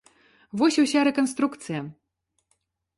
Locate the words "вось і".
0.61-0.85